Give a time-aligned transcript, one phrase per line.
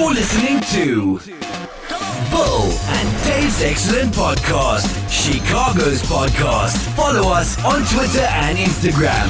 [0.00, 1.18] You're listening to
[2.30, 6.78] Bill and Dave's Excellent Podcast, Chicago's podcast.
[6.96, 9.28] Follow us on Twitter and Instagram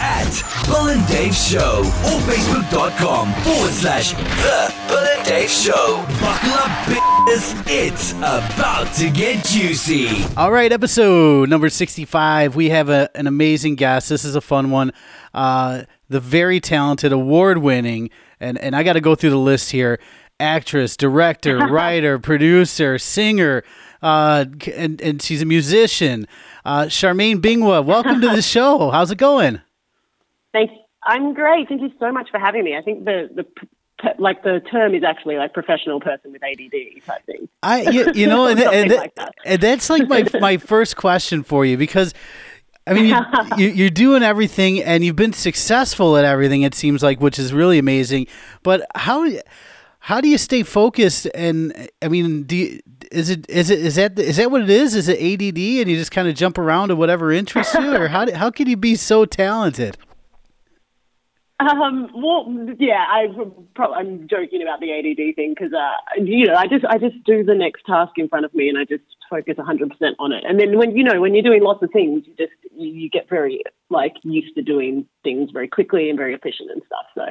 [0.00, 6.04] at Bill and Dave Show or Facebook.com forward slash The Bill and Dave Show.
[6.20, 7.64] Buckle up, bitches.
[7.66, 10.24] It's about to get juicy.
[10.36, 12.54] All right, episode number 65.
[12.54, 14.08] We have a, an amazing guest.
[14.08, 14.92] This is a fun one.
[15.34, 19.70] Uh, the very talented, award winning, and, and I got to go through the list
[19.70, 19.98] here
[20.40, 23.64] actress, director, writer, producer, singer,
[24.02, 26.26] uh, and, and she's a musician.
[26.64, 28.90] Uh, Charmaine Bingwa, welcome to the show.
[28.90, 29.60] How's it going?
[30.52, 30.74] Thanks.
[31.02, 31.68] I'm great.
[31.68, 32.76] Thank you so much for having me.
[32.76, 33.46] I think the the
[34.18, 37.48] like the term is actually like professional person with ADD type thing.
[37.62, 39.34] I you, you know and, and, like that.
[39.44, 42.14] and that's like my my first question for you because
[42.88, 43.16] I mean you,
[43.56, 47.52] you you're doing everything and you've been successful at everything it seems like which is
[47.52, 48.26] really amazing.
[48.62, 49.28] But how
[50.00, 52.80] how do you stay focused and I mean do you,
[53.12, 54.94] is it is it is that is that what it is?
[54.94, 57.94] Is it ADD and you just kind of jump around to whatever interests you?
[57.94, 59.96] Or how do, how can you be so talented?
[61.60, 62.46] Um, well,
[62.78, 63.26] yeah, I
[63.82, 67.42] I'm joking about the ADD thing because, uh, you know, I just I just do
[67.42, 70.44] the next task in front of me and I just focus 100% on it.
[70.46, 73.10] And then when you know when you're doing lots of things, you just you, you
[73.10, 77.06] get very like used to doing things very quickly and very efficient and stuff.
[77.14, 77.22] So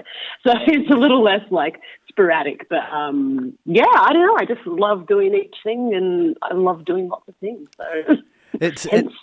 [0.51, 4.37] so it's a little less like sporadic, but um, yeah, I don't know.
[4.37, 7.67] I just love doing each thing and I love doing lots of things.
[7.77, 8.15] So
[8.61, 9.13] it's hence,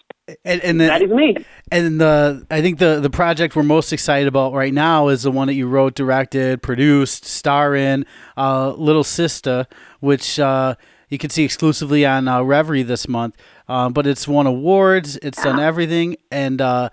[0.45, 1.37] and, and the, that is me.
[1.71, 5.31] And the I think the the project we're most excited about right now is the
[5.31, 9.67] one that you wrote, directed, produced, star in, uh, Little Sister,
[10.01, 10.77] which uh,
[11.09, 13.37] you can see exclusively on uh, Revry this month.
[13.69, 16.91] Uh, but it's won awards, it's done everything, and uh,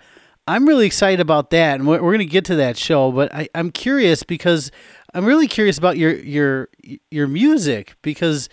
[0.47, 1.75] I'm really excited about that.
[1.75, 4.71] And we're, we're going to get to that show, but I, I'm curious because
[5.13, 6.69] I'm really curious about your your
[7.09, 8.49] your music because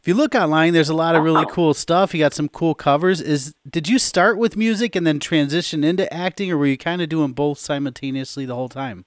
[0.00, 2.14] if you look online, there's a lot of really cool stuff.
[2.14, 3.20] You got some cool covers.
[3.20, 7.02] Is did you start with music and then transition into acting, or were you kind
[7.02, 9.04] of doing both simultaneously the whole time?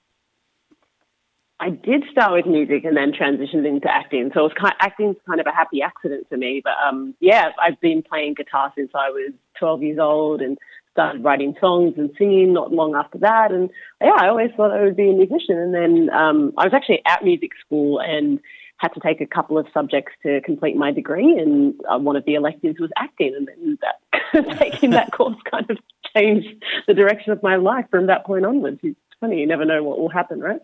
[1.61, 4.31] I did start with music and then transitioned into acting.
[4.33, 6.59] So it was kind of, acting's kind of a happy accident for me.
[6.63, 10.57] But um, yeah, I've been playing guitar since I was 12 years old and
[10.91, 13.51] started writing songs and singing not long after that.
[13.51, 13.69] And
[14.01, 15.55] yeah, I always thought I would be a musician.
[15.55, 18.39] And then um, I was actually at music school and
[18.77, 21.37] had to take a couple of subjects to complete my degree.
[21.37, 23.35] And uh, one of the electives was acting.
[23.37, 25.77] And then that taking that course kind of
[26.17, 26.49] changed
[26.87, 28.79] the direction of my life from that point onwards.
[28.81, 30.59] It's funny, you never know what will happen, right?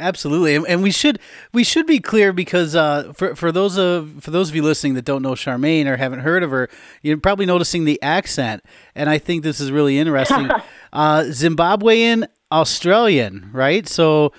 [0.00, 1.18] Absolutely, and, and we should
[1.52, 4.94] we should be clear because uh, for for those of for those of you listening
[4.94, 6.68] that don't know Charmaine or haven't heard of her,
[7.02, 10.48] you're probably noticing the accent, and I think this is really interesting.
[10.92, 13.86] uh, Zimbabwean Australian, right?
[13.86, 14.32] So,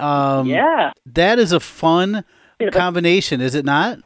[0.00, 0.92] um, Yeah.
[1.06, 2.24] that is a fun
[2.72, 3.98] combination, is it not?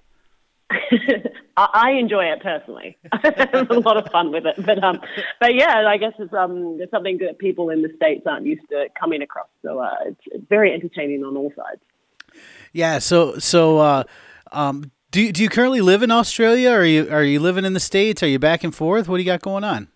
[1.58, 2.96] I I enjoy it personally.
[3.12, 5.00] I have a lot of fun with it, but um,
[5.40, 8.68] but yeah, I guess it's um, it's something that people in the states aren't used
[8.70, 9.48] to coming across.
[9.62, 11.80] So uh, it's, it's very entertaining on all sides.
[12.72, 12.98] Yeah.
[12.98, 14.04] So so uh,
[14.52, 16.70] um, do you- do you currently live in Australia?
[16.72, 18.22] Or are you are you living in the states?
[18.22, 19.08] Are you back and forth?
[19.08, 19.88] What do you got going on?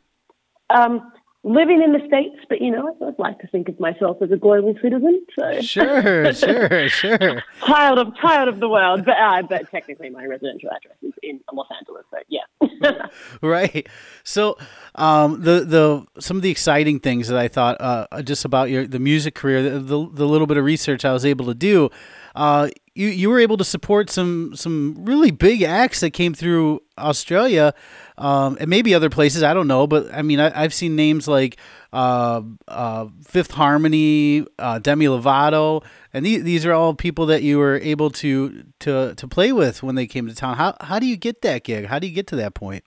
[0.70, 1.11] Um,
[1.44, 4.36] living in the states, but you know, I'd like to think of myself as a
[4.36, 5.24] global citizen.
[5.38, 7.42] So Sure, sure, sure.
[7.66, 11.40] child of child of the world, but uh, but technically my residential address is in
[11.52, 12.04] Los Angeles.
[12.10, 13.06] So yeah.
[13.42, 13.88] right.
[14.24, 14.56] So,
[14.94, 18.86] um, the the some of the exciting things that I thought uh, just about your
[18.86, 21.90] the music career, the, the the little bit of research I was able to do,
[22.34, 26.82] uh, you you were able to support some some really big acts that came through
[26.98, 27.74] Australia,
[28.22, 29.42] um, and maybe other places.
[29.42, 31.56] I don't know, but I mean, I, I've seen names like
[31.92, 35.84] uh, uh, Fifth Harmony, uh, Demi Lovato,
[36.14, 39.82] and these these are all people that you were able to to to play with
[39.82, 40.56] when they came to town.
[40.56, 41.86] How how do you get that gig?
[41.86, 42.84] How do you get to that point?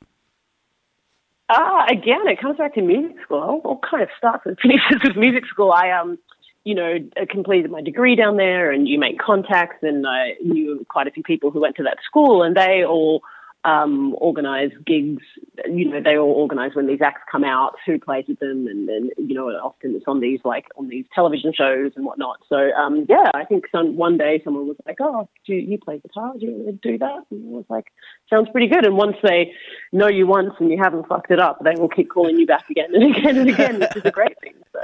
[1.50, 3.62] Ah, again, it comes back to music school.
[3.64, 5.72] All, kind of starts and finishes with music school.
[5.72, 6.18] I um,
[6.64, 10.86] you know, uh, completed my degree down there, and you make contacts, and I knew
[10.90, 13.22] quite a few people who went to that school, and they all
[13.66, 15.24] um, organize gigs.
[15.66, 18.88] You know, they all organize when these acts come out, who plays with them, and
[18.88, 22.38] then you know, often it's on these like on these television shows and whatnot.
[22.48, 25.78] So um, yeah, I think some one day someone was like, "Oh, do you, you
[25.80, 26.34] play guitar?
[26.40, 27.88] Do you want to do that?" And I was like,
[28.30, 29.52] "Sounds pretty good." And once they
[29.92, 32.70] know you once and you haven't fucked it up, they will keep calling you back
[32.70, 34.54] again and again and again, which is a great thing.
[34.74, 34.80] So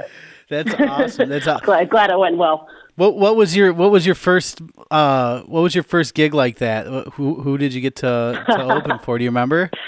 [0.48, 1.28] That's awesome.
[1.28, 2.66] That's aw- glad glad it went well.
[2.96, 3.16] what.
[3.16, 4.60] What was your What was your first
[4.92, 6.86] uh What was your first gig like that?
[7.14, 9.18] Who Who did you get to to open for?
[9.18, 9.70] Do you remember?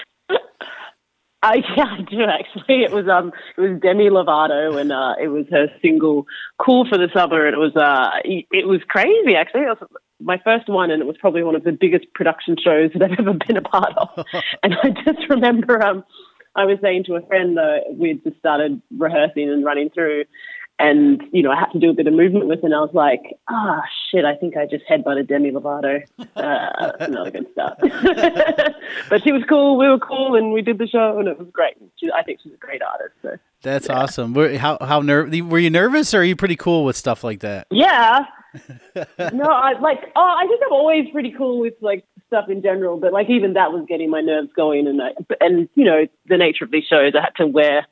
[1.42, 2.84] I yeah, I do actually.
[2.84, 6.26] It was um, it was Demi Lovato, and uh, it was her single
[6.58, 9.60] "Cool for the Summer." And it was uh, it was crazy actually.
[9.62, 9.88] It was
[10.20, 13.18] my first one, and it was probably one of the biggest production shows that I've
[13.18, 14.24] ever been a part of.
[14.62, 16.02] and I just remember um,
[16.56, 20.24] I was saying to a friend uh, we'd just started rehearsing and running through,
[20.78, 22.80] and you know I had to do a bit of movement with, it, and I
[22.80, 26.02] was like, ah, oh, shit, I think I just headbutted Demi Lovato.
[26.36, 27.78] Uh, another good start.
[29.08, 29.78] but she was cool.
[29.78, 31.74] We were cool, and we did the show, and it was great.
[31.96, 33.14] She, I think she's a great artist.
[33.22, 33.36] So.
[33.62, 34.00] That's yeah.
[34.00, 34.34] awesome.
[34.34, 37.40] Were, how how ner- were you nervous, or are you pretty cool with stuff like
[37.40, 37.66] that?
[37.70, 38.24] Yeah.
[39.32, 40.12] no, I like.
[40.16, 43.54] Oh, I think I'm always pretty cool with like stuff in general, but like even
[43.54, 45.10] that was getting my nerves going, and I,
[45.40, 47.86] and you know the nature of these shows, I had to wear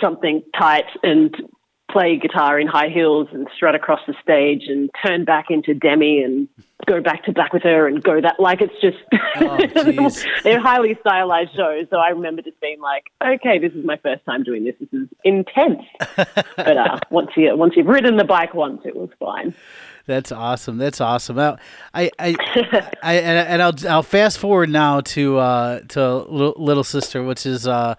[0.00, 1.34] something tight and
[1.90, 6.22] play guitar in high heels and strut across the stage and turn back into Demi
[6.22, 6.48] and
[6.86, 8.98] go back to back with her and go that like it's just
[9.36, 11.86] oh, they're highly stylized shows.
[11.90, 14.74] So I remember just being like, okay, this is my first time doing this.
[14.80, 15.82] This is intense.
[16.56, 19.54] but uh, once you once you've ridden the bike once, it was fine.
[20.06, 20.78] That's awesome.
[20.78, 21.38] That's awesome.
[21.38, 21.56] I,
[21.92, 27.44] I, I, I and, I'll I'll fast forward now to uh, to Little Sister, which
[27.44, 27.96] is uh,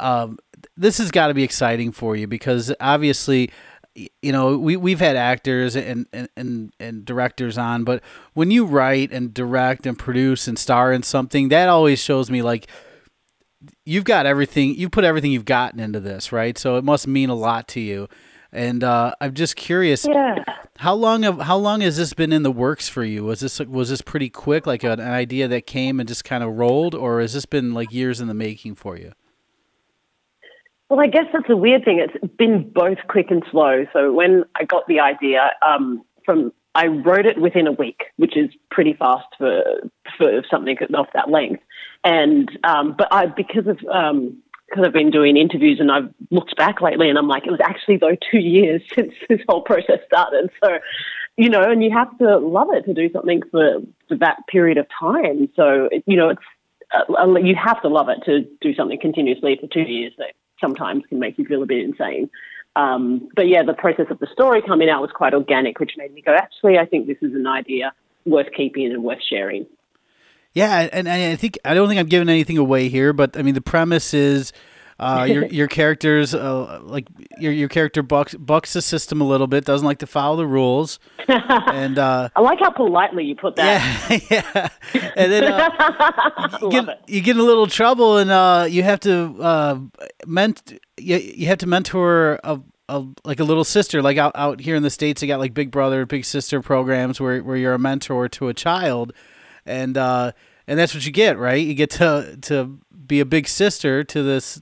[0.00, 0.38] um,
[0.80, 3.50] this has got to be exciting for you because obviously
[3.94, 8.02] you know we we've had actors and, and and and directors on but
[8.34, 12.40] when you write and direct and produce and star in something that always shows me
[12.40, 12.68] like
[13.84, 16.56] you've got everything you put everything you've gotten into this right?
[16.56, 18.08] So it must mean a lot to you.
[18.52, 20.42] And uh, I'm just curious yeah.
[20.78, 23.24] how long have how long has this been in the works for you?
[23.24, 26.42] Was this was this pretty quick like an, an idea that came and just kind
[26.42, 29.12] of rolled or has this been like years in the making for you
[30.90, 32.00] well, I guess that's a weird thing.
[32.00, 33.86] It's been both quick and slow.
[33.92, 38.36] So when I got the idea um, from, I wrote it within a week, which
[38.36, 39.62] is pretty fast for
[40.18, 41.62] for something of that length.
[42.02, 46.56] And um, but I because of um, because I've been doing interviews and I've looked
[46.56, 50.00] back lately and I'm like, it was actually though two years since this whole process
[50.06, 50.50] started.
[50.62, 50.78] So,
[51.36, 53.78] you know, and you have to love it to do something for,
[54.08, 55.48] for that period of time.
[55.54, 56.42] So, you know, it's
[56.92, 60.12] uh, you have to love it to do something continuously for two years
[60.60, 62.30] sometimes can make you feel a bit insane.
[62.76, 66.12] Um, but yeah, the process of the story coming out was quite organic, which made
[66.14, 67.92] me go, actually, I think this is an idea
[68.24, 69.66] worth keeping and worth sharing.
[70.52, 73.42] Yeah, and, and I think I don't think I'm giving anything away here, but I
[73.42, 74.52] mean the premise is
[75.00, 77.08] uh, your your character's uh, like
[77.38, 80.46] your your character bucks bucks the system a little bit, doesn't like to follow the
[80.46, 84.22] rules, and uh, I like how politely you put that.
[84.30, 85.10] Yeah, yeah.
[85.16, 89.00] And then uh, you, get, you get in a little trouble, and uh, you have
[89.00, 89.78] to uh,
[90.26, 92.60] ment you, you have to mentor a,
[92.90, 94.02] a like a little sister.
[94.02, 97.18] Like out out here in the states, you got like Big Brother, Big Sister programs
[97.18, 99.14] where where you're a mentor to a child,
[99.64, 100.34] and and
[100.66, 101.66] that's what you get, right?
[101.66, 104.60] You get to to be a big sister to this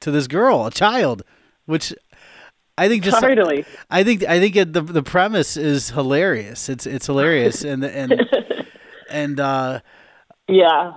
[0.00, 1.22] to this girl, a child,
[1.66, 1.94] which
[2.76, 3.64] I think just totally.
[3.90, 6.68] I think I think it, the the premise is hilarious.
[6.68, 8.20] It's it's hilarious and and
[9.10, 9.80] and uh,
[10.48, 10.94] yeah.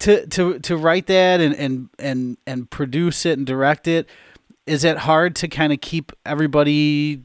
[0.00, 4.08] To to to write that and and and and produce it and direct it
[4.68, 7.24] is it hard to kind of keep everybody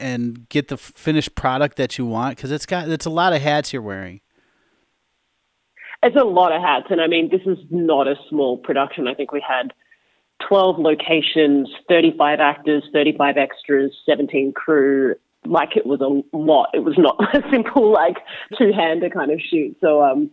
[0.00, 3.42] and get the finished product that you want because it's got it's a lot of
[3.42, 4.20] hats you're wearing.
[6.02, 9.06] It's a lot of hats, and I mean this is not a small production.
[9.06, 9.74] I think we had
[10.48, 15.14] 12 locations, 35 actors, 35 extras, 17 crew.
[15.46, 16.70] Like it was a lot.
[16.74, 18.16] It was not a simple, like,
[18.58, 19.76] two hander kind of shoot.
[19.80, 20.30] So, um,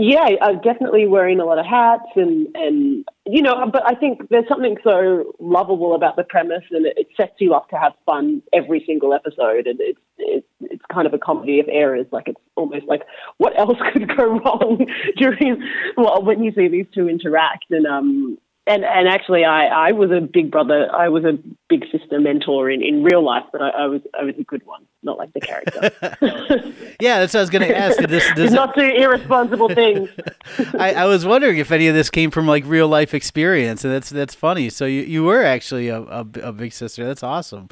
[0.00, 4.28] yeah, I'm definitely wearing a lot of hats and, and, you know, but I think
[4.30, 7.94] there's something so lovable about the premise and it, it sets you up to have
[8.06, 9.66] fun every single episode.
[9.66, 12.06] And it's, it's, it's kind of a comedy of errors.
[12.12, 13.02] Like it's almost like
[13.38, 15.64] what else could go wrong during,
[15.96, 20.10] well, when you see these two interact and, um, and and actually, I, I was
[20.10, 20.88] a big brother.
[20.94, 24.24] I was a big sister mentor in, in real life, but I, I was I
[24.24, 25.90] was a good one, not like the character.
[27.00, 27.98] yeah, that's what I was going to ask.
[27.98, 30.10] Did this, does not do irresponsible things.
[30.78, 33.92] I, I was wondering if any of this came from like real life experience, and
[33.92, 34.68] that's that's funny.
[34.70, 37.06] So you, you were actually a, a, a big sister.
[37.06, 37.68] That's awesome.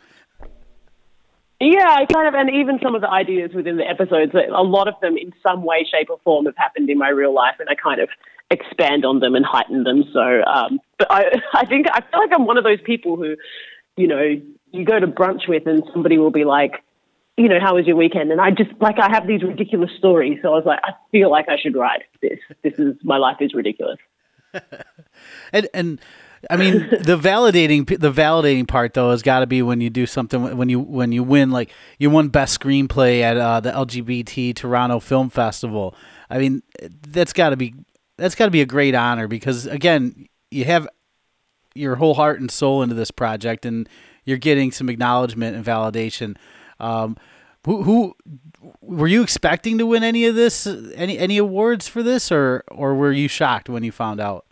[1.61, 4.89] Yeah, I kind of, and even some of the ideas within the episodes, a lot
[4.89, 7.69] of them in some way, shape, or form have happened in my real life, and
[7.71, 8.11] I kind of
[8.51, 10.05] expand on them and heighten them.
[10.13, 13.37] So, um, but I, I think I feel like I'm one of those people who,
[13.97, 14.41] you know,
[14.73, 16.83] you go to brunch with and somebody will be like,
[17.37, 18.33] you know, how was your weekend?
[18.33, 21.31] And I just like I have these ridiculous stories, so I was like, I feel
[21.31, 22.39] like I should write this.
[22.63, 23.99] This is my life is ridiculous.
[25.53, 26.01] and and
[26.49, 30.07] I mean the validating the validating part though has got to be when you do
[30.07, 34.55] something when you when you win like you won best screenplay at uh, the LGBT
[34.55, 35.95] Toronto Film Festival.
[36.31, 37.75] I mean that's got to be
[38.17, 40.89] that's got to be a great honor because again, you have
[41.75, 43.89] your whole heart and soul into this project, and
[44.25, 46.37] you're getting some acknowledgement and validation.
[46.81, 47.17] Um,
[47.67, 48.17] Who, who
[48.81, 52.95] were you expecting to win any of this, any any awards for this, or or
[52.95, 54.47] were you shocked when you found out?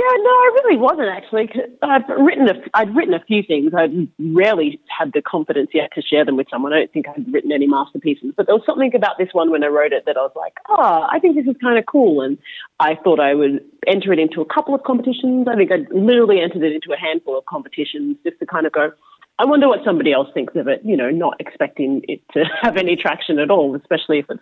[0.00, 1.50] Yeah, no, I really wasn't actually.
[1.82, 3.72] I've written a, I'd written a few things.
[3.76, 6.72] I'd rarely had the confidence yet to share them with someone.
[6.72, 9.62] I don't think I'd written any masterpieces, but there was something about this one when
[9.62, 12.22] I wrote it that I was like, oh, I think this is kind of cool.
[12.22, 12.38] And
[12.78, 15.46] I thought I would enter it into a couple of competitions.
[15.46, 18.72] I think I literally entered it into a handful of competitions just to kind of
[18.72, 18.92] go,
[19.38, 22.78] I wonder what somebody else thinks of it, you know, not expecting it to have
[22.78, 24.40] any traction at all, especially if it's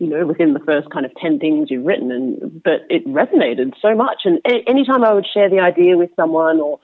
[0.00, 2.10] you know, within the first kind of 10 things you've written.
[2.10, 4.22] And, but it resonated so much.
[4.24, 6.80] And a- anytime I would share the idea with someone or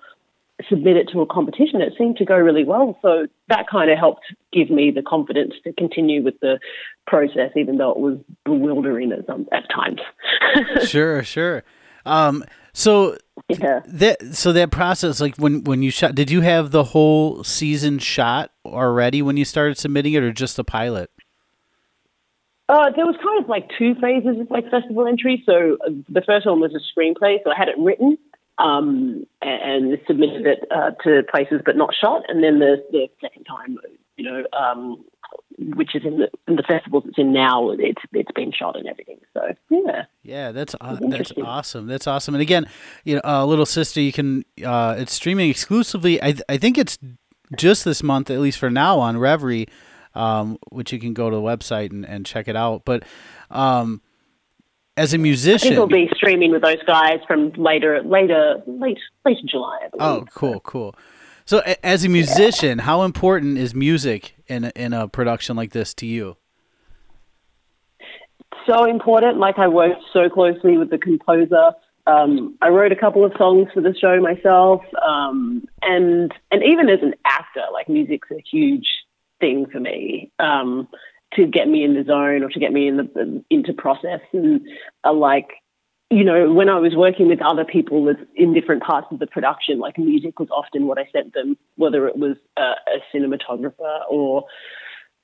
[0.69, 2.99] submit it to a competition, it seemed to go really well.
[3.01, 6.61] So that kind of helped give me the confidence to continue with the
[7.07, 10.01] process, even though it was bewildering at, some, at times.
[10.87, 11.65] sure, sure.
[12.05, 12.45] Um,
[12.75, 13.17] so
[13.49, 13.81] yeah.
[13.87, 17.99] that so that process, like when when you shot, did you have the whole season
[17.99, 21.11] shot already when you started submitting it, or just the pilot?
[22.69, 25.43] Uh, there was kind of like two phases of like festival entry.
[25.47, 28.19] So uh, the first one was a screenplay, so I had it written
[28.59, 32.23] um, and, and, submitted it uh, to places but not shot.
[32.29, 33.79] And then the, the second time,
[34.17, 35.05] you know, um,
[35.59, 38.87] which is in the, in the festivals it's in now, it's it's been shot and
[38.87, 39.19] everything.
[39.33, 41.87] So yeah, yeah, that's uh, that's awesome.
[41.87, 42.35] That's awesome.
[42.35, 42.69] And again,
[43.05, 46.23] you know, uh, little sister, you can uh, it's streaming exclusively.
[46.23, 46.99] I I think it's
[47.57, 49.69] just this month, at least for now, on Revry
[50.17, 52.85] um, which you can go to the website and, and check it out.
[52.85, 53.05] But
[53.51, 54.01] um,
[54.97, 58.99] as a musician, I think we'll be streaming with those guys from later, later, late,
[59.25, 59.89] late July.
[60.01, 60.95] Oh, cool, cool.
[61.45, 62.85] So, as a musician, yeah.
[62.85, 66.37] how important is music in a, in a production like this to you?
[68.67, 69.39] So important.
[69.39, 71.73] Like I worked so closely with the composer.
[72.09, 76.89] Um, I wrote a couple of songs for the show myself, um, and and even
[76.89, 78.87] as an actor, like music's a huge
[79.41, 80.89] thing for me um,
[81.35, 84.61] to get me in the zone or to get me in the into process and
[85.05, 85.49] uh, like
[86.11, 89.79] you know when I was working with other people in different parts of the production
[89.79, 94.45] like music was often what I sent them whether it was a, a cinematographer or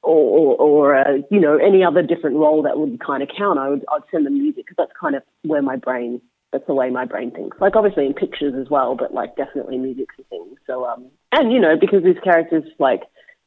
[0.04, 3.58] or, or, or uh, you know any other different role that would kind of count
[3.58, 6.20] I would I'd send them music because that's kind of where my brain
[6.52, 7.56] that's the way my brain thinks.
[7.60, 10.54] Like obviously in pictures as well, but like definitely music's a thing.
[10.66, 13.02] So um and you know because these characters like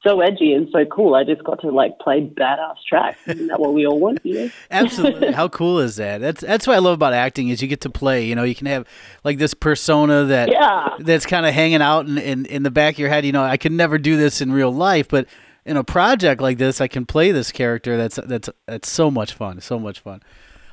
[0.05, 1.15] so edgy and so cool.
[1.15, 3.19] I just got to like play badass tracks.
[3.27, 4.19] Isn't that what we all want?
[4.23, 4.49] You know?
[4.71, 5.31] Absolutely.
[5.31, 6.21] How cool is that?
[6.21, 8.25] That's that's what I love about acting is you get to play.
[8.25, 8.87] You know, you can have
[9.23, 10.89] like this persona that yeah.
[10.99, 13.25] that's kind of hanging out in, in in the back of your head.
[13.25, 15.27] You know, I could never do this in real life, but
[15.65, 17.97] in a project like this, I can play this character.
[17.97, 19.59] That's that's that's so much fun.
[19.61, 20.21] So much fun.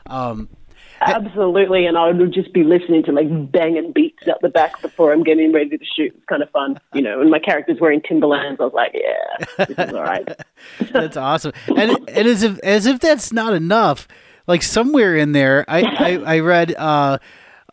[0.06, 0.48] Um,
[1.06, 5.12] Absolutely, and I would just be listening to like banging beats at the back before
[5.12, 6.12] I'm getting ready to shoot.
[6.14, 7.20] It's kind of fun, you know.
[7.20, 8.60] And my character's wearing Timberlands.
[8.60, 10.28] I was like, yeah, this is all right.
[10.92, 11.52] that's awesome.
[11.68, 14.06] And and as if as if that's not enough,
[14.46, 17.18] like somewhere in there, I I, I read uh,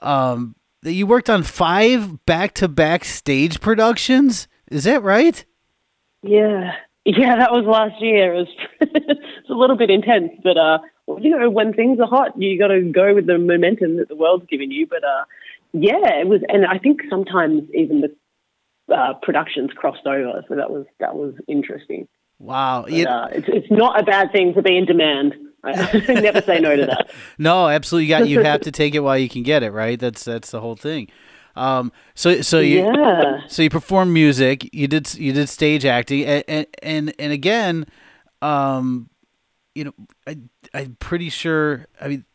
[0.02, 4.48] um, that you worked on five back to back stage productions.
[4.72, 5.46] Is that right?
[6.24, 6.74] Yeah,
[7.06, 8.34] yeah, that was last year.
[8.34, 8.48] It was
[8.82, 10.80] it's a little bit intense, but uh,
[11.18, 14.16] you know, when things are hot, you got to go with the momentum that the
[14.16, 14.86] world's giving you.
[14.88, 15.26] But uh,
[15.74, 18.16] yeah, it was, and I think sometimes even the
[18.94, 22.08] uh, productions crossed over, so that was that was interesting.
[22.40, 25.36] Wow, but, uh, it's it's not a bad thing to be in demand.
[25.64, 25.72] I
[26.08, 27.12] never say no to that.
[27.38, 28.06] no, absolutely.
[28.06, 29.72] You got you have to take it while you can get it.
[29.72, 30.00] Right.
[30.00, 31.10] That's that's the whole thing.
[31.56, 33.42] Um, so so you yeah.
[33.48, 34.74] so you perform music.
[34.74, 37.86] You did you did stage acting, and and and, and again,
[38.42, 39.10] um,
[39.76, 39.94] you know,
[40.28, 40.38] I
[40.74, 41.88] I'm pretty sure.
[42.00, 42.26] I mean,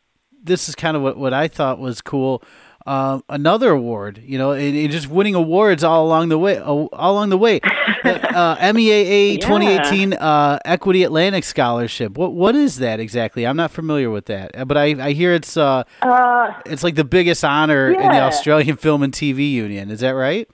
[0.43, 2.43] this is kind of what what I thought was cool.
[2.87, 6.87] Um, another award, you know, and, and, just winning awards all along the way, all
[6.93, 7.59] along the way.
[8.03, 9.39] uh, MEAA yeah.
[9.39, 12.15] 2018 uh, Equity Atlantic Scholarship.
[12.15, 13.47] What what is that exactly?
[13.47, 16.93] I'm not familiar with that, uh, but I, I hear it's uh, uh it's like
[16.93, 18.03] the biggest honor yeah.
[18.03, 19.89] in the Australian Film and TV Union.
[19.89, 20.47] Is that right?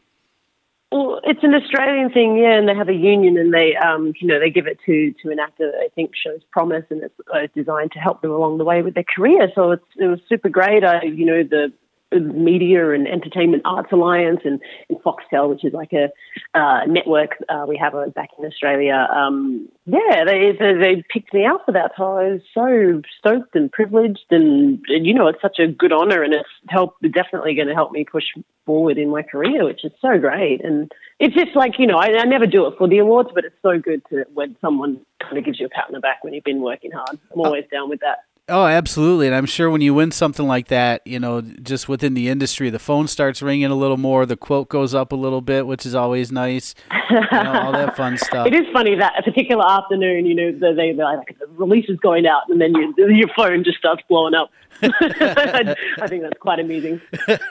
[0.91, 4.27] Well, it's an Australian thing, yeah, and they have a union, and they, um, you
[4.27, 7.15] know, they give it to to an actor that they think shows promise, and it's
[7.33, 9.49] uh, designed to help them along the way with their career.
[9.55, 10.83] So it's it was super great.
[10.83, 11.71] I, you know, the
[12.11, 16.09] Media and Entertainment Arts Alliance and, and Foxtel, which is like a
[16.57, 19.07] uh, network uh, we have back in Australia.
[19.13, 21.91] Um, yeah, they, they, they picked me out for that.
[21.97, 25.91] So I was so stoked and privileged, and, and you know, it's such a good
[25.91, 28.25] honor, and it's help definitely going to help me push
[28.65, 30.63] forward in my career, which is so great.
[30.63, 33.45] And it's just like you know, I, I never do it for the awards, but
[33.45, 36.23] it's so good to when someone kind of gives you a pat on the back
[36.23, 37.19] when you've been working hard.
[37.33, 38.19] I'm always uh, down with that.
[38.49, 39.27] Oh, absolutely.
[39.27, 42.69] And I'm sure when you win something like that, you know, just within the industry,
[42.69, 45.85] the phone starts ringing a little more, the quote goes up a little bit, which
[45.85, 46.75] is always nice.
[47.09, 48.47] You know, all that fun stuff.
[48.47, 51.97] It is funny that a particular afternoon, you know, the, they, like, the release is
[51.99, 54.51] going out and then you, your phone just starts blowing up.
[54.81, 56.99] I, I think that's quite amusing.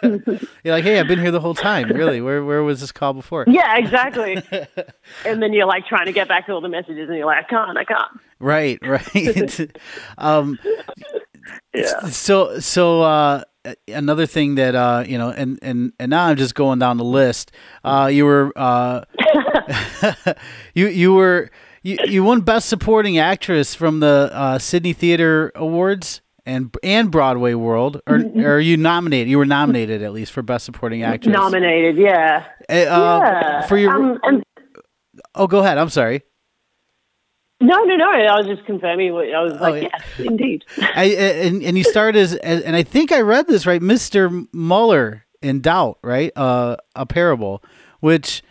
[0.02, 1.88] you're like, hey, I've been here the whole time.
[1.88, 2.20] Really?
[2.20, 3.44] Where, where was this call before?
[3.46, 4.42] Yeah, exactly.
[5.24, 7.44] and then you're like trying to get back to all the messages and you're like,
[7.44, 8.20] I can't, I can't.
[8.40, 9.70] Right, right.
[10.18, 10.58] um,
[11.74, 12.08] Yeah.
[12.08, 13.42] So, so uh,
[13.88, 17.04] another thing that uh, you know, and and and now I'm just going down the
[17.04, 17.52] list.
[17.84, 19.04] Uh, you were uh,
[20.74, 21.50] you you were
[21.82, 27.54] you, you won Best Supporting Actress from the uh, Sydney Theater Awards and and Broadway
[27.54, 29.28] World, or or you nominated?
[29.28, 31.32] You were nominated at least for Best Supporting Actress.
[31.32, 32.46] Nominated, yeah.
[32.68, 33.66] Uh, yeah.
[33.66, 34.42] For your Um, and
[35.34, 35.78] oh, go ahead.
[35.78, 36.22] I'm sorry.
[37.60, 38.10] No, no, no.
[38.10, 39.12] I was just confirming.
[39.12, 39.88] What, I was like, Oh, yeah.
[39.92, 40.64] yes, indeed.
[40.78, 44.30] I, and and you started as, as and I think I read this right, Mister
[44.52, 46.32] Muller in Doubt, right?
[46.36, 47.62] Uh, a parable,
[48.00, 48.42] which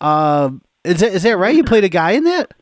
[0.00, 0.50] uh,
[0.84, 1.54] is that, is that right?
[1.54, 2.52] You played a guy in that.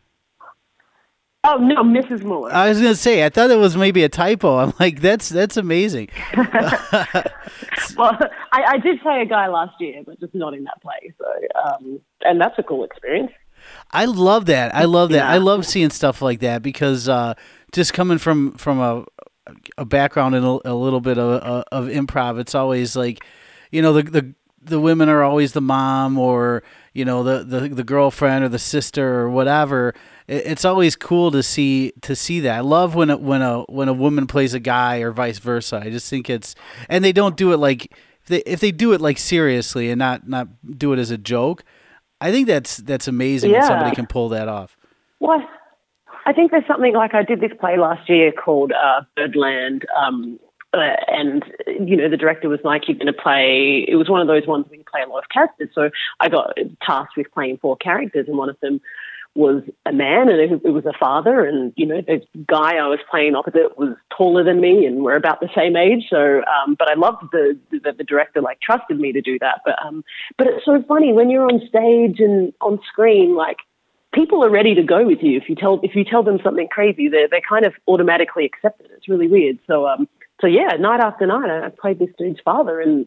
[1.47, 2.23] Oh no, Mrs.
[2.25, 2.51] Muller.
[2.51, 4.57] I was gonna say I thought it was maybe a typo.
[4.57, 6.09] I'm like that's that's amazing.
[6.37, 8.19] well,
[8.53, 11.13] I, I did play a guy last year, but just not in that play.
[11.19, 11.27] So,
[11.63, 13.31] um, and that's a cool experience.
[13.91, 14.75] I love that.
[14.75, 15.17] I love that.
[15.17, 15.29] Yeah.
[15.29, 17.35] I love seeing stuff like that because uh,
[17.73, 19.05] just coming from from a
[19.77, 23.25] a background and a, a little bit of of improv, it's always like,
[23.71, 27.69] you know, the the the women are always the mom or you know the the,
[27.69, 29.95] the girlfriend or the sister or whatever.
[30.27, 32.57] It, it's always cool to see to see that.
[32.57, 35.83] I love when a, when a when a woman plays a guy or vice versa.
[35.85, 36.55] I just think it's
[36.89, 37.93] and they don't do it like
[38.23, 41.19] if they if they do it like seriously and not not do it as a
[41.19, 41.65] joke.
[42.21, 43.67] I think that's that's amazing when Yeah.
[43.69, 44.77] somebody can pull that off.
[45.21, 45.43] Well,
[46.27, 50.39] I think there's something like I did this play last year called uh, Birdland, um,
[50.73, 54.21] uh, and you know the director was like, "You're going to play." It was one
[54.21, 55.69] of those ones where you play a lot of characters.
[55.75, 55.91] So
[56.21, 58.81] I got tasked with playing four characters, and one of them
[59.35, 63.01] was a man, and it, was a father, and you know the guy I was
[63.11, 66.05] playing opposite was taller than me, and we're about the same age.
[66.09, 69.63] So, um, but I loved the that the director like trusted me to do that.
[69.65, 70.05] But um,
[70.39, 73.59] but it's so funny when you're on stage and on screen, like
[74.15, 76.69] people are ready to go with you if you tell if you tell them something
[76.69, 80.09] crazy they're, they're kind of automatically accept it it's really weird so um
[80.41, 83.07] so yeah night after night i played this dude's father and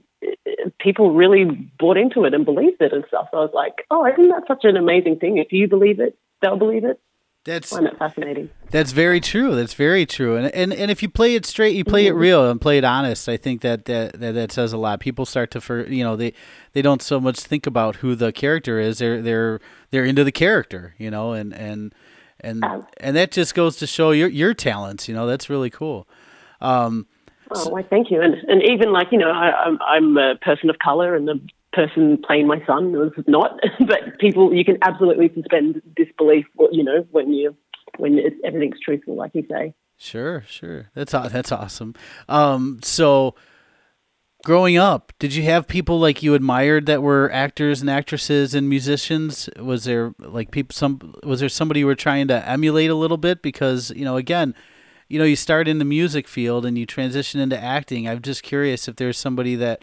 [0.80, 1.46] people really
[1.80, 4.44] bought into it and believed it and stuff so i was like oh isn't that
[4.48, 7.00] such an amazing thing if you believe it they'll believe it
[7.46, 9.56] That's i find it fascinating that's very true.
[9.56, 10.36] That's very true.
[10.36, 12.84] And and, and if you play it straight, you play it real and play it
[12.84, 13.30] honest.
[13.30, 15.00] I think that that, that that says a lot.
[15.00, 16.34] People start to for you know they
[16.74, 19.00] they don't so much think about who the character is.
[19.00, 19.60] They're they're
[19.92, 21.96] they're into the character, you know, and and
[22.42, 22.64] and
[22.98, 25.08] and that just goes to show your your talents.
[25.08, 26.08] You know, that's really cool.
[26.60, 27.08] Um,
[27.52, 30.70] oh why thank you and and even like you know I, i'm i'm a person
[30.70, 31.40] of color and the
[31.74, 37.06] person playing my son was not but people you can absolutely suspend disbelief you know
[37.12, 37.56] when you
[37.98, 40.92] when it's, everything's truthful like you say Sure, sure.
[40.94, 41.96] That's that's awesome.
[42.30, 43.34] Um, so,
[44.44, 48.70] growing up, did you have people like you admired that were actors and actresses and
[48.70, 49.50] musicians?
[49.60, 53.18] Was there like people some was there somebody you were trying to emulate a little
[53.18, 54.54] bit because you know again,
[55.08, 58.08] you know you start in the music field and you transition into acting.
[58.08, 59.82] I'm just curious if there's somebody that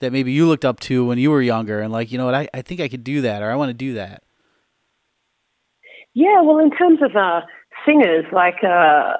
[0.00, 2.34] that maybe you looked up to when you were younger and like you know what
[2.34, 4.22] I, I think I could do that or I want to do that.
[6.16, 7.42] Yeah, well, in terms of uh,
[7.84, 9.18] singers, like, uh,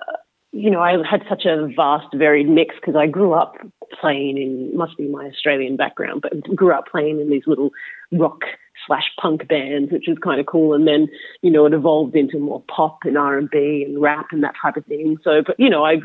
[0.52, 3.56] you know, I had such a vast, varied mix because I grew up
[4.00, 7.68] playing in, must be my Australian background, but grew up playing in these little
[8.12, 8.40] rock
[8.86, 10.74] slash punk bands, which was kind of cool.
[10.74, 11.08] And then,
[11.42, 14.86] you know, it evolved into more pop and R&B and rap and that type of
[14.86, 15.18] thing.
[15.24, 15.96] So, but, you know, I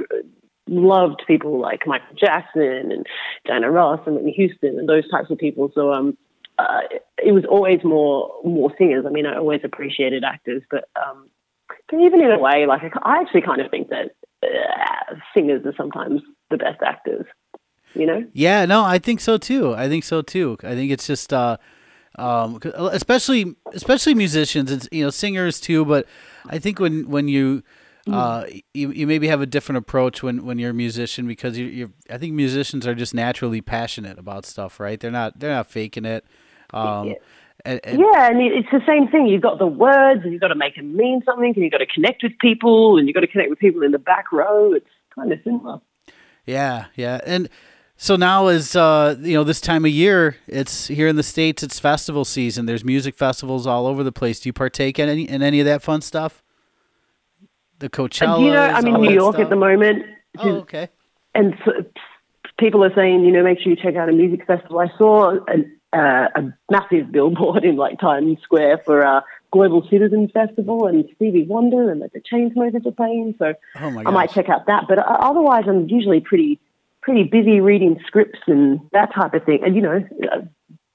[0.68, 3.06] loved people like Michael Jackson and
[3.46, 5.72] Diana Ross and Whitney Houston and those types of people.
[5.74, 6.18] So, um,
[6.60, 6.82] uh,
[7.18, 9.06] it was always more more singers.
[9.08, 11.28] I mean, I always appreciated actors, but um,
[11.90, 14.12] but even in a way, like I actually kind of think that
[14.44, 17.26] uh, singers are sometimes the best actors.
[17.94, 18.26] You know?
[18.34, 19.74] Yeah, no, I think so too.
[19.74, 20.58] I think so too.
[20.64, 21.58] I think it's just, uh,
[22.18, 25.86] um, 'cause- especially especially musicians, it's you know singers too.
[25.86, 26.06] But
[26.50, 27.64] I think when when you
[28.12, 31.66] uh, you, you maybe have a different approach when, when you're a musician because you
[31.68, 35.00] you're I think musicians are just naturally passionate about stuff, right?
[35.00, 36.26] They're not they're not faking it.
[36.74, 37.14] Um, Yeah.
[37.64, 39.28] and, and- Yeah, and it's the same thing.
[39.28, 41.78] You've got the words, and you've got to make them mean something, and you've got
[41.78, 44.74] to connect with people, and you've got to connect with people in the back row.
[44.74, 45.80] It's kind of similar.
[46.48, 47.20] Yeah, yeah.
[47.26, 47.50] And
[48.02, 51.62] so now is uh you know this time of year, it's here in the states,
[51.62, 52.66] it's festival season.
[52.66, 54.40] There's music festivals all over the place.
[54.40, 56.42] Do you partake in any in any of that fun stuff?
[57.78, 58.38] The Coachella.
[58.38, 60.04] And, you know, I'm in New York at the moment.
[60.40, 60.90] Oh, okay.
[61.36, 61.74] and so,
[62.58, 64.80] people are saying, you know, make sure you check out a music festival.
[64.80, 70.28] I saw an, uh, a massive billboard in like Times Square for a Global Citizen
[70.34, 73.36] Festival, and Stevie Wonder and like the Chainsmokers are playing.
[73.38, 74.86] So Oh I might check out that.
[74.90, 76.60] But uh, otherwise, I'm usually pretty
[77.02, 80.02] pretty busy reading scripts and that type of thing, and you know.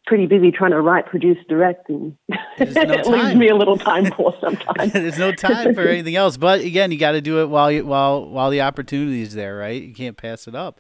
[0.09, 4.05] Pretty busy trying to write, produce, direct, and no it leaves me a little time
[4.13, 4.93] poor sometimes.
[4.93, 6.37] There's no time for anything else.
[6.37, 9.57] But again, you got to do it while you while while the opportunity is there,
[9.57, 9.83] right?
[9.83, 10.79] You can't pass it up.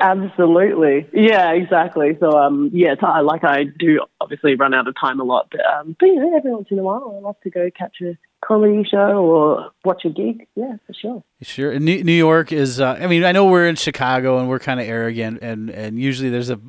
[0.00, 1.08] Absolutely.
[1.12, 2.16] Yeah, exactly.
[2.20, 5.60] So, um, yeah, I like I do obviously run out of time a lot, but,
[5.64, 8.16] um, but you know, every once in a while, I love to go catch a
[8.46, 10.46] comedy show or watch a gig.
[10.54, 11.24] Yeah, for sure.
[11.42, 11.78] Sure.
[11.78, 12.80] New, New York is.
[12.80, 15.98] Uh, I mean, I know we're in Chicago and we're kind of arrogant, and and
[15.98, 16.60] usually there's a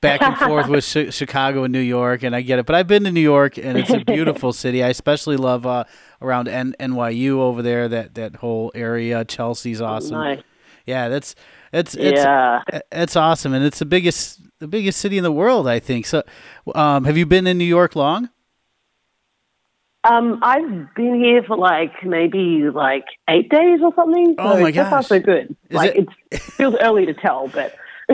[0.00, 2.66] back and forth with Chi- Chicago and New York, and I get it.
[2.66, 4.82] But I've been to New York, and it's a beautiful city.
[4.82, 5.84] I especially love uh,
[6.22, 7.88] around N- NYU over there.
[7.88, 9.24] That that whole area.
[9.24, 10.12] Chelsea's awesome.
[10.18, 10.42] Nice.
[10.86, 11.34] Yeah, that's
[11.72, 12.62] it's it's Yeah.
[12.92, 16.06] it's awesome, and it's the biggest the biggest city in the world, I think.
[16.06, 16.22] So,
[16.74, 18.30] um, have you been in New York long?
[20.08, 24.34] Um, I've been here for like maybe like eight days or something.
[24.38, 25.06] So Oh my so far gosh.
[25.08, 25.56] so good.
[25.70, 27.74] Is like it- it's, feels early to tell, but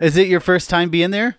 [0.00, 1.36] Is it your first time being there?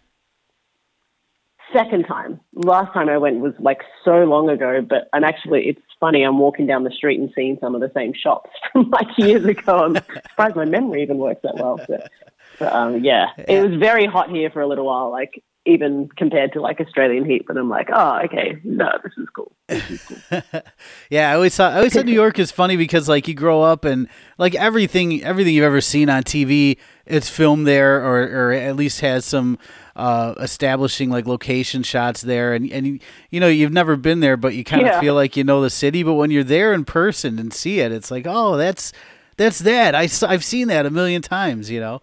[1.72, 2.40] second time.
[2.56, 6.40] Last time I went was like so long ago, but I'm actually, it's funny, I'm
[6.40, 9.84] walking down the street and seeing some of the same shops from like years ago.
[9.86, 11.80] I'm surprised my memory even works that well.
[11.88, 12.10] But,
[12.58, 16.54] but um, yeah, it was very hot here for a little while, like even compared
[16.54, 17.44] to like Australian heat.
[17.48, 19.52] But I'm like, oh, okay, no, this is cool.
[19.68, 20.42] This is cool.
[21.10, 23.62] Yeah, I always thought I always thought New York is funny because like you grow
[23.62, 28.52] up and like everything everything you've ever seen on TV, it's filmed there or or
[28.54, 29.58] at least has some
[29.96, 34.54] uh, establishing like location shots there, and and you know you've never been there, but
[34.54, 35.00] you kind of Yeah.
[35.02, 36.04] feel like you know the city.
[36.04, 38.94] But when you're there in person and see it, it's like oh that's
[39.38, 42.02] that's that I've seen that a million times, you know.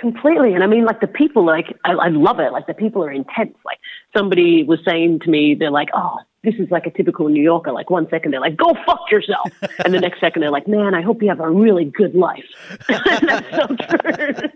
[0.00, 0.54] Completely.
[0.54, 2.52] And I mean, like the people, like, I, I love it.
[2.52, 3.56] Like the people are intense.
[3.64, 3.78] Like
[4.16, 7.72] somebody was saying to me, they're like, oh, this is like a typical New Yorker.
[7.72, 9.50] Like one second they're like, go fuck yourself.
[9.84, 12.44] And the next second they're like, man, I hope you have a really good life.
[12.88, 14.50] That's so true.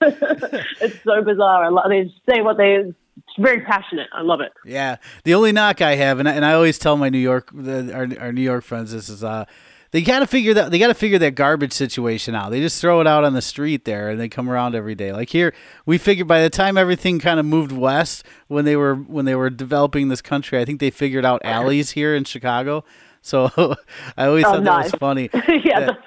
[0.80, 1.64] it's so bizarre.
[1.64, 4.08] I love, they say what they, it's very passionate.
[4.12, 4.52] I love it.
[4.64, 7.50] Yeah, the only knock I have, and I, and I always tell my New York,
[7.52, 9.44] the, our our New York friends, this is uh,
[9.90, 12.50] they got to figure that they got to figure that garbage situation out.
[12.50, 15.12] They just throw it out on the street there, and they come around every day.
[15.12, 15.54] Like here,
[15.86, 19.34] we figured by the time everything kind of moved west, when they were when they
[19.34, 22.84] were developing this country, I think they figured out alleys here in Chicago.
[23.22, 23.50] So
[24.16, 25.30] I always Oh, thought that was funny.
[25.64, 25.80] yeah.
[25.80, 25.98] that-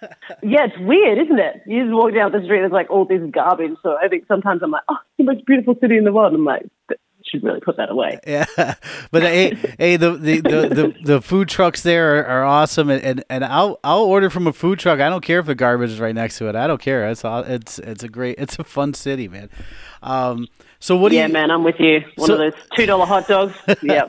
[0.42, 1.62] yeah, it's weird, isn't it?
[1.66, 3.72] You just walk down the street, and there's like all this garbage.
[3.82, 6.34] So I think sometimes I'm like, oh, the most beautiful city in the world.
[6.34, 6.66] I'm like,
[7.30, 8.18] should really put that away.
[8.26, 8.46] Yeah,
[9.10, 13.24] but hey, hey, the the, the, the, food trucks there are, are awesome, and, and,
[13.28, 15.00] and I'll I'll order from a food truck.
[15.00, 16.56] I don't care if the garbage is right next to it.
[16.56, 17.08] I don't care.
[17.10, 19.50] It's all, it's it's a great, it's a fun city, man.
[20.02, 20.48] Um,
[20.80, 21.32] so what do you Yeah, you?
[21.32, 22.00] man, I'm with you.
[22.16, 23.54] One So- of those two dollar hot dogs.
[23.82, 24.08] yeah.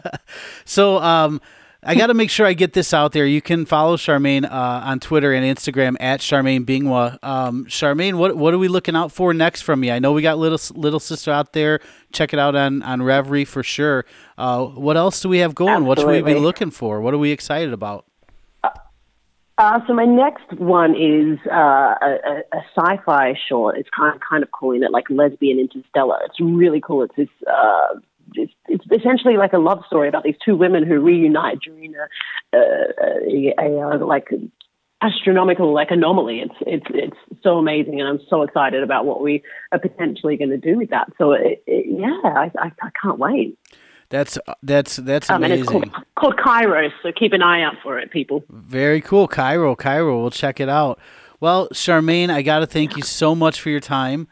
[0.66, 1.42] So um,
[1.82, 3.26] I got to make sure I get this out there.
[3.26, 7.18] You can follow Charmaine uh, on Twitter and Instagram at Charmaine Bingwa.
[7.24, 9.92] Um, Charmaine, what what are we looking out for next from you?
[9.94, 11.80] I know we got little little sister out there.
[12.12, 14.04] Check it out on on Revry for sure.
[14.38, 15.86] Uh, what else do we have going?
[15.86, 17.00] What should we be looking for?
[17.00, 18.06] What are we excited about?
[19.58, 23.78] Uh, so my next one is uh, a, a, a sci-fi short.
[23.78, 26.20] It's kind of, kind of calling it like lesbian interstellar.
[26.26, 27.04] It's really cool.
[27.04, 27.30] It's this.
[27.46, 28.00] Uh,
[28.36, 32.58] it's, it's essentially like a love story about these two women who reunite during a,
[32.58, 34.30] a, a, a, like
[35.02, 36.42] astronomical like anomaly.
[36.42, 40.50] It's it's it's so amazing, and I'm so excited about what we are potentially going
[40.50, 41.08] to do with that.
[41.18, 43.58] So it, it, yeah, I, I, I can't wait.
[44.10, 45.92] That's that's that's Um, and it's amazing.
[45.92, 48.44] called, called Kairos, so keep an eye out for it, people.
[48.50, 49.76] Very cool, Cairo.
[49.76, 51.00] Cairo, we'll check it out.
[51.40, 54.28] Well, Charmaine, I got to thank you so much for your time,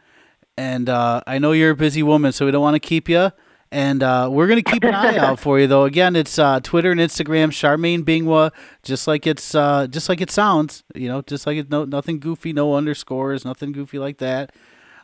[0.57, 3.31] and uh, I know you're a busy woman, so we don't want to keep you.
[3.71, 5.83] And uh, we're gonna keep an eye out for you, though.
[5.83, 8.51] Again, it's uh, Twitter and Instagram, Charmaine Bingwa,
[8.83, 10.83] just like it's uh, just like it sounds.
[10.95, 14.53] You know, just like it's no nothing goofy, no underscores, nothing goofy like that.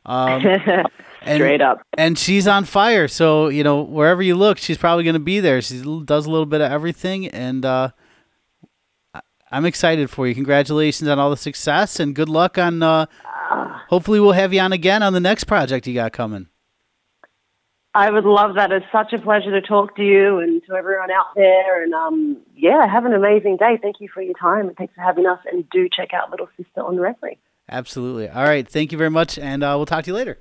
[0.06, 0.46] Um,
[1.22, 1.82] and, Straight up.
[1.98, 3.08] and she's on fire.
[3.08, 5.62] So you know, wherever you look, she's probably going to be there.
[5.62, 7.90] She does a little bit of everything, and uh,
[9.52, 10.34] I'm excited for you.
[10.36, 12.82] Congratulations on all the success, and good luck on.
[12.82, 13.08] Uh,
[13.90, 16.48] hopefully, we'll have you on again on the next project you got coming.
[17.96, 18.72] I would love that.
[18.72, 21.84] It's such a pleasure to talk to you and to everyone out there.
[21.84, 23.78] And um, yeah, have an amazing day.
[23.82, 25.40] Thank you for your time and thanks for having us.
[25.52, 27.38] And do check out Little Sister on the referee.
[27.70, 28.30] Absolutely.
[28.30, 28.68] All right.
[28.68, 30.40] Thank you very much, and uh, we'll talk to you later.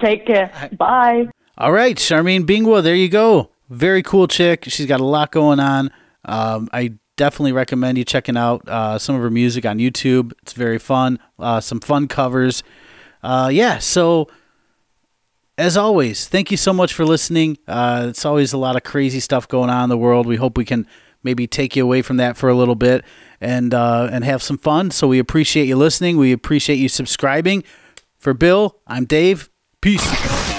[0.00, 0.70] Take care.
[0.78, 1.28] Bye.
[1.58, 3.50] All right, Charmaine Bingwa, there you go.
[3.70, 4.64] Very cool chick.
[4.66, 5.90] She's got a lot going on.
[6.26, 10.32] Um, I definitely recommend you checking out uh, some of her music on YouTube.
[10.42, 11.18] It's very fun.
[11.38, 12.62] Uh, some fun covers.
[13.22, 14.28] Uh, yeah, so
[15.58, 17.58] as always, thank you so much for listening.
[17.66, 20.26] Uh, it's always a lot of crazy stuff going on in the world.
[20.26, 20.86] We hope we can
[21.22, 23.04] maybe take you away from that for a little bit
[23.40, 24.90] and uh, and have some fun.
[24.90, 26.16] So we appreciate you listening.
[26.18, 27.64] We appreciate you subscribing.
[28.18, 29.50] For Bill, I'm Dave.
[29.80, 30.55] Peace.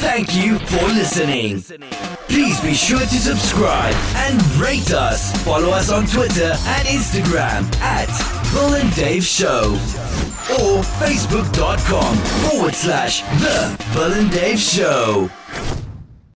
[0.00, 1.60] Thank you for listening.
[2.28, 5.32] Please be sure to subscribe and rate us.
[5.44, 8.08] Follow us on Twitter and Instagram at
[8.52, 9.72] Bill and Dave Show
[10.60, 12.16] or facebook.com
[12.50, 15.30] forward slash The Bill and Dave Show.